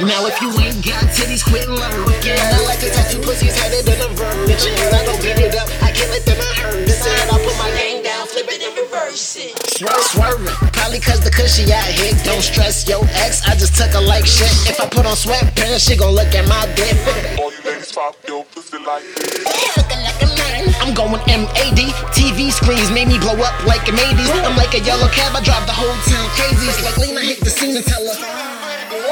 Now 0.00 0.24
if 0.24 0.40
you 0.40 0.48
ain't 0.64 0.80
got 0.80 1.04
titties, 1.12 1.44
quit 1.44 1.68
lurking. 1.68 2.32
I 2.32 2.56
like 2.64 2.80
to 2.80 2.88
touch 2.88 3.12
you 3.12 3.20
pussies 3.20 3.52
headed 3.52 3.84
in 3.84 4.00
a 4.00 4.08
virgin. 4.16 4.72
I 4.96 5.04
don't 5.04 5.20
beat 5.20 5.36
it 5.36 5.52
up, 5.60 5.68
I 5.84 5.92
can't 5.92 6.08
let 6.08 6.24
them 6.24 6.40
hurt. 6.40 6.88
Said 6.88 7.28
I 7.28 7.36
put 7.36 7.52
my 7.60 7.68
game 7.76 8.00
down, 8.00 8.24
flip 8.24 8.48
it 8.48 8.64
and 8.64 8.72
reverse 8.80 9.36
it. 9.36 9.52
Swerve, 9.76 10.00
swerving, 10.08 10.56
probably 10.72 11.04
cause 11.04 11.20
the 11.20 11.28
cushy 11.28 11.68
I 11.68 11.84
hit. 11.92 12.16
Don't 12.24 12.40
stress 12.40 12.88
your 12.88 13.04
ex, 13.12 13.44
I 13.44 13.52
just 13.60 13.76
took 13.76 13.92
her 13.92 14.00
like 14.00 14.24
shit. 14.24 14.48
If 14.64 14.80
I 14.80 14.88
put 14.88 15.04
on 15.04 15.20
sweatpants, 15.20 15.84
she 15.84 16.00
gon' 16.00 16.16
look 16.16 16.32
at 16.32 16.48
my 16.48 16.64
dick. 16.80 16.96
All 17.36 17.52
you 17.52 17.60
ladies 17.60 17.92
pop 17.92 18.16
your 18.24 18.48
pussy 18.56 18.80
like 18.80 19.04
this. 19.20 19.76
Looking 19.76 20.00
like 20.00 20.16
a 20.24 20.32
man. 20.32 20.72
I'm 20.80 20.96
going 20.96 21.20
MAD. 21.28 21.80
TV 22.16 22.48
screens 22.48 22.88
made 22.88 23.12
me 23.12 23.20
blow 23.20 23.36
up 23.36 23.52
like 23.68 23.84
an 23.84 24.00
80s. 24.00 24.32
I'm 24.48 24.56
like 24.56 24.72
a 24.72 24.80
yellow 24.80 25.12
cab, 25.12 25.36
I 25.36 25.44
drive 25.44 25.68
the 25.68 25.76
whole 25.76 25.92
town 26.08 26.24
crazy. 26.40 26.72
It's 26.72 26.80
like 26.80 26.96
Lena 26.96 27.20
hit 27.20 27.44
the 27.44 27.52
scene 27.52 27.76
and 27.76 27.84
tell 27.84 28.00
her. 28.00 28.49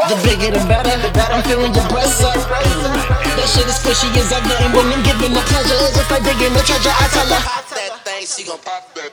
The 0.06 0.14
bigger 0.22 0.54
the 0.54 0.62
better. 0.70 0.94
I'm 1.34 1.42
feeling 1.42 1.74
your 1.74 1.88
breasts 1.90 2.22
up. 2.22 2.38
That 2.38 3.48
shit 3.50 3.66
is 3.66 3.82
squishy 3.82 4.14
as. 4.14 4.30
And 4.30 4.70
when 4.70 4.86
I'm 4.94 5.02
giving 5.02 5.34
the 5.34 5.42
pleasure, 5.42 5.74
it's 5.74 5.98
just 5.98 6.10
like 6.10 6.22
digging 6.22 6.54
the 6.54 6.62
treasure. 6.62 6.94
I 6.94 7.10
tell 7.10 7.26
her. 7.26 7.42
Pop 7.42 7.66
that 7.74 8.04
thing, 8.06 8.22
she 8.22 8.44
gon' 8.46 8.62
pop 8.62 8.94
that. 8.94 9.10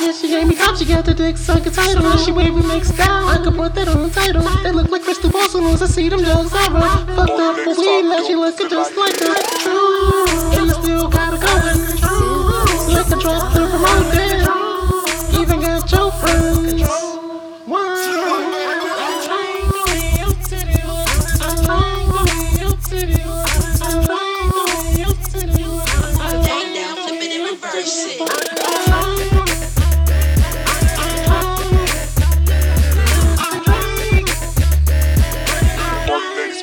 Yeah, 0.00 0.12
she 0.12 0.28
gave 0.28 0.46
me 0.48 0.54
top. 0.54 0.76
She 0.76 0.86
got 0.86 1.04
the 1.04 1.12
dick 1.12 1.36
suck 1.36 1.66
a 1.66 1.70
title. 1.70 2.06
And 2.06 2.20
she 2.20 2.32
wavy 2.32 2.62
mixed 2.66 2.96
down. 2.96 3.28
I 3.28 3.42
could 3.44 3.54
put 3.54 3.74
that 3.74 3.88
on 3.88 4.02
the 4.02 4.10
title. 4.10 4.42
They 4.62 4.72
look 4.72 4.90
like 4.90 5.02
crystal 5.02 5.30
balls 5.30 5.54
as 5.54 5.82
I 5.82 5.86
see 5.86 6.08
them 6.08 6.24
jugs. 6.24 6.52
I 6.54 6.72
run. 6.72 7.18
Up 7.18 7.56
for 7.64 7.74
weed. 7.78 8.02
Now 8.02 8.24
she 8.26 8.34
looking 8.34 8.70
just 8.70 8.96
like 8.96 9.14
a 9.20 9.60
true. 9.60 10.39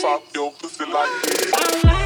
Pop 0.07 0.23
your 0.33 0.53
pussy 0.53 0.85
like 0.85 1.21
this. 1.23 1.96